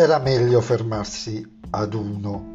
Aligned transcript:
era 0.00 0.18
meglio 0.18 0.62
fermarsi 0.62 1.46
ad 1.68 1.92
uno. 1.92 2.54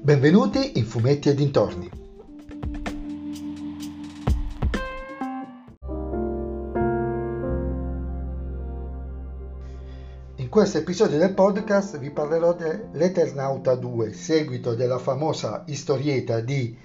Benvenuti 0.00 0.78
in 0.78 0.84
Fumetti 0.84 1.28
e 1.28 1.34
dintorni. 1.34 1.90
In 10.36 10.48
questo 10.48 10.78
episodio 10.78 11.18
del 11.18 11.34
podcast 11.34 11.98
vi 11.98 12.12
parlerò 12.12 12.54
dell'Eternauta 12.54 13.74
2, 13.74 14.12
seguito 14.12 14.76
della 14.76 15.00
famosa 15.00 15.64
storietta 15.66 16.38
di 16.38 16.78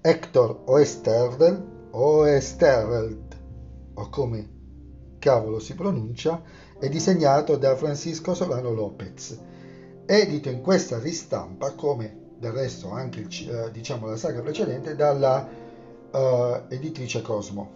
Hector 0.00 0.62
Oesterveld, 0.64 1.90
Oesterveld, 1.92 3.40
o 3.94 4.08
come 4.08 4.48
cavolo 5.20 5.60
si 5.60 5.76
pronuncia, 5.76 6.42
è 6.82 6.88
disegnato 6.88 7.54
da 7.58 7.76
Francisco 7.76 8.34
Solano 8.34 8.72
Lopez, 8.72 9.38
edito 10.04 10.48
in 10.48 10.60
questa 10.62 10.98
ristampa, 10.98 11.70
come 11.74 12.32
del 12.40 12.50
resto 12.50 12.90
anche 12.90 13.20
il, 13.20 13.28
eh, 13.48 13.70
diciamo, 13.70 14.08
la 14.08 14.16
saga 14.16 14.40
precedente, 14.40 14.96
dalla 14.96 15.46
uh, 16.10 16.18
editrice 16.66 17.22
Cosmo. 17.22 17.70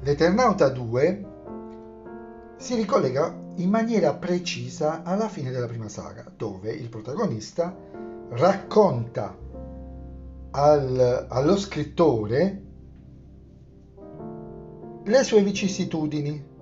L'Eternauta 0.00 0.68
2 0.70 1.24
si 2.56 2.74
ricollega 2.74 3.32
in 3.58 3.70
maniera 3.70 4.12
precisa 4.12 5.04
alla 5.04 5.28
fine 5.28 5.52
della 5.52 5.68
prima 5.68 5.88
saga, 5.88 6.24
dove 6.36 6.72
il 6.72 6.88
protagonista 6.88 7.72
racconta 8.30 9.42
al, 10.56 11.26
allo 11.28 11.56
scrittore 11.56 12.62
le 15.04 15.22
sue 15.22 15.42
vicissitudini 15.42 16.52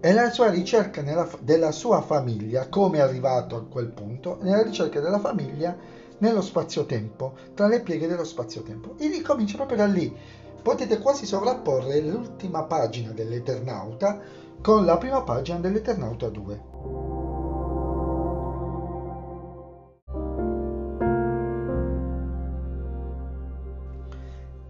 e 0.00 0.12
la 0.12 0.30
sua 0.30 0.50
ricerca 0.50 1.02
nella, 1.02 1.28
della 1.40 1.70
sua 1.70 2.00
famiglia, 2.00 2.68
come 2.68 2.98
è 2.98 3.00
arrivato 3.00 3.56
a 3.56 3.64
quel 3.64 3.88
punto, 3.88 4.38
nella 4.42 4.62
ricerca 4.62 5.00
della 5.00 5.18
famiglia 5.18 5.76
nello 6.18 6.40
spazio-tempo, 6.40 7.34
tra 7.54 7.68
le 7.68 7.80
pieghe 7.80 8.06
dello 8.06 8.24
spazio-tempo. 8.24 8.94
E 8.98 9.08
ricomincia 9.08 9.56
proprio 9.56 9.78
da 9.78 9.86
lì. 9.86 10.14
Potete 10.60 10.98
quasi 10.98 11.24
sovrapporre 11.24 12.00
l'ultima 12.00 12.64
pagina 12.64 13.12
dell'Eternauta 13.12 14.20
con 14.60 14.84
la 14.84 14.98
prima 14.98 15.22
pagina 15.22 15.58
dell'Eternauta 15.58 16.28
2. 16.28 17.37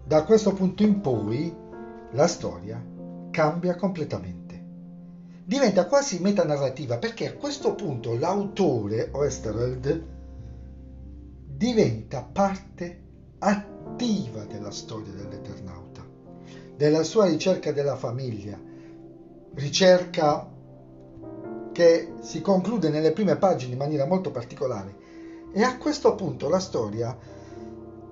Da 0.09 0.23
questo 0.23 0.53
punto 0.53 0.81
in 0.81 1.01
poi 1.01 1.55
la 2.13 2.25
storia 2.25 2.83
cambia 3.29 3.75
completamente. 3.75 4.59
Diventa 5.45 5.85
quasi 5.85 6.17
metanarrativa 6.17 6.97
perché 6.97 7.27
a 7.27 7.33
questo 7.33 7.75
punto 7.75 8.17
l'autore, 8.17 9.09
Oesterheld, 9.11 10.03
diventa 11.45 12.23
parte 12.23 13.01
attiva 13.37 14.45
della 14.45 14.71
storia 14.71 15.13
dell'Eternauta, 15.13 16.03
della 16.75 17.03
sua 17.03 17.27
ricerca 17.27 17.71
della 17.71 17.95
famiglia, 17.95 18.59
ricerca 19.53 20.51
che 21.71 22.13
si 22.21 22.41
conclude 22.41 22.89
nelle 22.89 23.11
prime 23.11 23.35
pagine 23.35 23.73
in 23.73 23.77
maniera 23.77 24.07
molto 24.07 24.31
particolare. 24.31 24.95
E 25.53 25.61
a 25.61 25.77
questo 25.77 26.15
punto 26.15 26.49
la 26.49 26.59
storia 26.59 27.15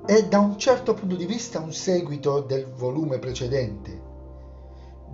è 0.08 0.26
da 0.26 0.40
un 0.40 0.58
certo 0.58 0.94
punto 0.94 1.18
di 1.18 1.26
vista 1.26 1.60
un 1.60 1.74
seguito 1.74 2.40
del 2.40 2.66
volume 2.66 3.20
precedente. 3.20 4.02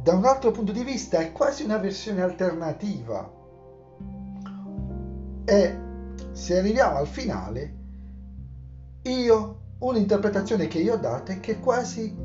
Da 0.04 0.14
un 0.14 0.24
altro 0.24 0.52
punto 0.52 0.72
di 0.72 0.84
vista 0.84 1.18
è 1.18 1.32
quasi 1.32 1.64
una 1.64 1.78
versione 1.78 2.22
alternativa. 2.22 3.28
E 5.46 5.78
se 6.32 6.58
arriviamo 6.60 6.98
al 6.98 7.08
finale, 7.08 7.74
io, 9.02 9.62
un'interpretazione 9.80 10.68
che 10.68 10.78
io 10.78 10.94
ho 10.94 10.98
data 10.98 11.34
è 11.34 11.40
che 11.40 11.54
è 11.54 11.60
quasi 11.60 12.16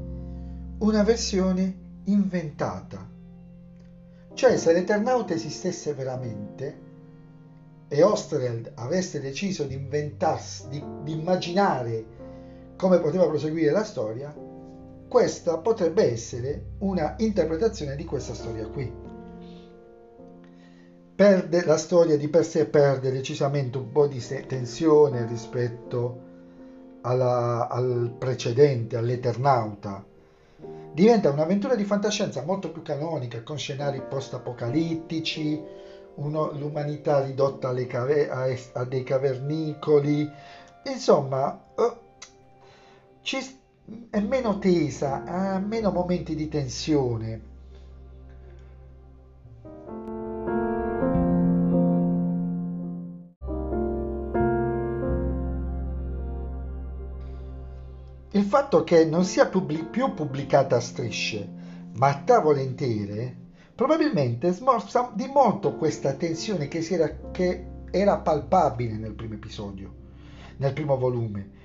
una 0.81 1.03
versione 1.03 2.03
inventata. 2.05 3.09
Cioè 4.35 4.59
se 4.59 4.73
l'Eternauta 4.75 5.33
esistesse 5.33 5.95
veramente 5.95 6.81
e 7.89 8.03
Ostreld 8.03 8.73
avesse 8.75 9.23
deciso 9.23 9.65
di 9.65 9.73
inventarsi, 9.73 10.69
di, 10.69 10.85
di 11.03 11.13
immaginare 11.13 12.18
come 12.79 13.01
poteva 13.01 13.27
proseguire 13.27 13.73
la 13.73 13.83
storia, 13.83 14.33
questa 15.09 15.59
potrebbe 15.59 16.13
essere 16.13 16.75
una 16.79 17.17
interpretazione 17.19 17.97
di 17.97 18.05
questa 18.05 18.35
storia 18.35 18.69
qui. 18.69 18.91
Perde, 21.17 21.65
la 21.65 21.77
storia 21.77 22.17
di 22.17 22.29
per 22.29 22.45
sé 22.45 22.67
perde 22.67 23.11
decisamente 23.11 23.79
un 23.79 23.91
po' 23.91 24.07
di 24.07 24.25
tensione 24.47 25.27
rispetto 25.27 26.27
alla, 27.01 27.69
al 27.69 28.15
precedente, 28.17 28.97
all'Eternauta. 28.97 30.05
Diventa 30.93 31.31
un'avventura 31.31 31.75
di 31.75 31.85
fantascienza 31.85 32.45
molto 32.45 32.71
più 32.71 32.83
canonica, 32.83 33.43
con 33.43 33.59
scenari 33.59 34.01
post-apocalittici, 34.09 35.61
uno, 36.15 36.53
l'umanità 36.53 37.25
ridotta 37.25 37.75
cave, 37.87 38.31
a, 38.31 38.47
a, 38.75 38.85
dei 38.85 39.03
cavernicoli. 39.03 40.31
Insomma, 40.85 41.61
uh, 41.75 42.07
ci, 43.29 43.37
è 44.09 44.21
meno 44.21 44.59
tesa, 44.59 45.23
ha 45.23 45.59
meno 45.59 45.91
momenti 45.93 46.35
di 46.35 46.49
tensione. 46.49 47.43
Il 58.31 58.45
fatto 58.45 58.83
che 58.85 59.05
non 59.05 59.25
sia 59.25 59.47
più 59.47 60.15
pubblicata 60.15 60.77
a 60.77 60.81
strisce, 60.81 61.47
ma 61.97 62.09
a 62.09 62.23
tavole 62.25 62.63
intere, 62.63 63.37
probabilmente 63.75 64.53
smorza 64.53 65.13
di 65.15 65.27
molto 65.27 65.75
questa 65.77 66.15
tensione 66.15 66.67
che, 66.67 66.79
era, 66.79 67.15
che 67.31 67.67
era 67.91 68.17
palpabile 68.21 68.97
nel 68.97 69.13
primo 69.13 69.35
episodio, 69.35 69.93
nel 70.57 70.73
primo 70.73 70.97
volume 70.97 71.57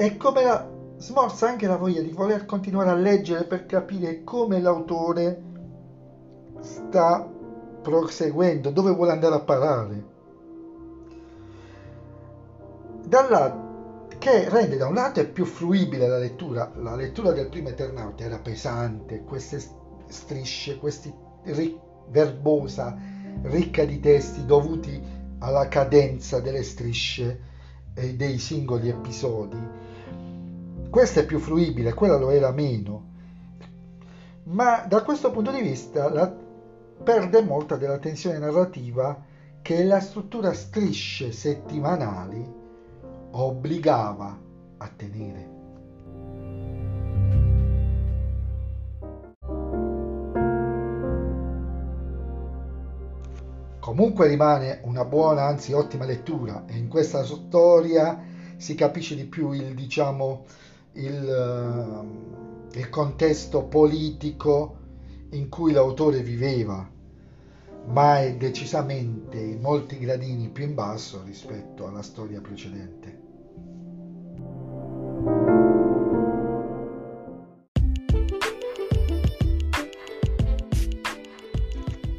e 0.00 0.16
come 0.16 0.44
la, 0.44 0.64
smorza 0.96 1.48
anche 1.48 1.66
la 1.66 1.76
voglia 1.76 2.00
di 2.00 2.12
voler 2.12 2.46
continuare 2.46 2.90
a 2.90 2.94
leggere 2.94 3.42
per 3.42 3.66
capire 3.66 4.22
come 4.22 4.60
l'autore 4.60 5.42
sta 6.60 7.28
proseguendo, 7.82 8.70
dove 8.70 8.92
vuole 8.92 9.10
andare 9.10 9.34
a 9.34 9.40
parare. 9.40 10.04
Dalla, 13.04 14.06
che 14.18 14.48
rende 14.48 14.76
da 14.76 14.86
un 14.86 14.94
lato 14.94 15.26
più 15.30 15.44
fruibile 15.44 16.06
la 16.06 16.18
lettura, 16.18 16.70
la 16.76 16.94
lettura 16.94 17.32
del 17.32 17.48
primo 17.48 17.70
Eternauta 17.70 18.22
era 18.22 18.38
pesante, 18.38 19.24
queste 19.24 19.60
strisce, 20.06 20.78
questi 20.78 21.12
ri, 21.42 21.76
verbosa, 22.08 22.96
ricca 23.42 23.84
di 23.84 23.98
testi 23.98 24.46
dovuti 24.46 25.02
alla 25.40 25.66
cadenza 25.66 26.38
delle 26.38 26.62
strisce 26.62 27.47
e 27.98 28.14
dei 28.14 28.38
singoli 28.38 28.88
episodi 28.88 29.86
questa 30.90 31.20
è 31.20 31.26
più 31.26 31.38
fruibile, 31.38 31.92
quella 31.92 32.16
lo 32.16 32.30
era 32.30 32.50
meno. 32.50 33.06
Ma 34.44 34.86
da 34.88 35.02
questo 35.02 35.30
punto 35.30 35.50
di 35.50 35.60
vista 35.60 36.08
la, 36.08 36.34
perde 37.04 37.42
molta 37.42 37.76
della 37.76 37.98
tensione 37.98 38.38
narrativa 38.38 39.22
che 39.60 39.84
la 39.84 40.00
struttura 40.00 40.54
strisce 40.54 41.30
settimanali 41.30 42.42
obbligava 43.32 44.38
a 44.78 44.90
tenere. 44.96 45.56
Comunque 53.88 54.26
rimane 54.26 54.80
una 54.82 55.06
buona, 55.06 55.46
anzi 55.46 55.72
ottima 55.72 56.04
lettura 56.04 56.66
e 56.66 56.76
in 56.76 56.88
questa 56.88 57.24
storia 57.24 58.22
si 58.58 58.74
capisce 58.74 59.16
di 59.16 59.24
più 59.24 59.52
il, 59.52 59.74
diciamo, 59.74 60.44
il, 60.92 62.06
il 62.70 62.88
contesto 62.90 63.64
politico 63.64 64.76
in 65.30 65.48
cui 65.48 65.72
l'autore 65.72 66.20
viveva, 66.20 66.86
ma 67.86 68.20
è 68.20 68.36
decisamente 68.36 69.56
molti 69.58 69.98
gradini 69.98 70.50
più 70.50 70.64
in 70.64 70.74
basso 70.74 71.22
rispetto 71.24 71.86
alla 71.86 72.02
storia 72.02 72.42
precedente. 72.42 73.27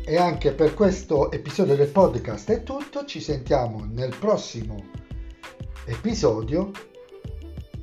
E 0.10 0.18
anche 0.18 0.54
per 0.54 0.74
questo 0.74 1.32
episodio 1.32 1.76
del 1.76 1.90
podcast 1.90 2.50
è 2.50 2.64
tutto, 2.64 3.06
ci 3.06 3.22
sentiamo 3.22 3.86
nel 3.88 4.16
prossimo 4.18 4.84
episodio 5.86 6.72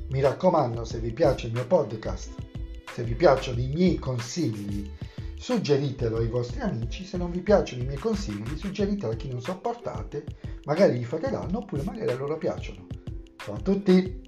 mi 0.09 0.19
raccomando, 0.19 0.83
se 0.83 0.99
vi 0.99 1.13
piace 1.13 1.47
il 1.47 1.53
mio 1.53 1.65
podcast, 1.65 2.31
Se 2.93 3.03
vi 3.03 3.15
piacciono 3.15 3.61
i 3.61 3.67
miei 3.67 3.97
consigli, 3.97 4.91
suggeritelo 5.37 6.17
ai 6.17 6.27
vostri 6.27 6.59
amici. 6.59 7.05
Se 7.05 7.15
non 7.15 7.31
vi 7.31 7.39
piacciono 7.39 7.83
i 7.83 7.85
miei 7.85 7.97
consigli, 7.97 8.57
suggeritelo 8.57 9.13
a 9.13 9.15
chi 9.15 9.29
non 9.29 9.41
sopportate. 9.41 10.25
Magari 10.65 10.99
gli 10.99 11.05
fate 11.05 11.29
danno 11.29 11.59
oppure 11.59 11.83
magari 11.83 12.11
a 12.11 12.17
loro 12.17 12.37
piacciono. 12.37 12.87
Ciao 13.37 13.55
a 13.55 13.59
tutti! 13.59 14.26